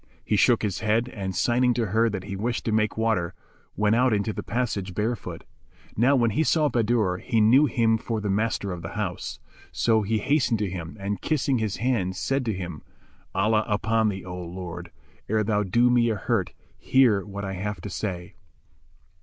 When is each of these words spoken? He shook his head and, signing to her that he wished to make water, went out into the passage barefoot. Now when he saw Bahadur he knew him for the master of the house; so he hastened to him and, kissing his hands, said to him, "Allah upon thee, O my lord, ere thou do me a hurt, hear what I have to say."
He 0.25 0.35
shook 0.35 0.63
his 0.63 0.79
head 0.79 1.09
and, 1.09 1.35
signing 1.35 1.75
to 1.75 1.85
her 1.85 2.09
that 2.09 2.23
he 2.23 2.35
wished 2.35 2.65
to 2.65 2.71
make 2.71 2.97
water, 2.97 3.35
went 3.75 3.95
out 3.95 4.13
into 4.13 4.33
the 4.33 4.41
passage 4.41 4.95
barefoot. 4.95 5.43
Now 5.95 6.15
when 6.15 6.31
he 6.31 6.43
saw 6.43 6.69
Bahadur 6.69 7.17
he 7.17 7.39
knew 7.39 7.67
him 7.67 7.99
for 7.99 8.19
the 8.19 8.27
master 8.27 8.71
of 8.71 8.81
the 8.81 8.93
house; 8.97 9.37
so 9.71 10.01
he 10.01 10.17
hastened 10.17 10.57
to 10.57 10.69
him 10.71 10.97
and, 10.99 11.21
kissing 11.21 11.59
his 11.59 11.77
hands, 11.77 12.19
said 12.19 12.45
to 12.45 12.53
him, 12.53 12.81
"Allah 13.35 13.63
upon 13.67 14.09
thee, 14.09 14.25
O 14.25 14.47
my 14.47 14.55
lord, 14.55 14.91
ere 15.29 15.43
thou 15.43 15.61
do 15.61 15.91
me 15.91 16.09
a 16.09 16.15
hurt, 16.15 16.53
hear 16.79 17.23
what 17.23 17.45
I 17.45 17.53
have 17.53 17.79
to 17.81 17.89
say." 17.91 18.33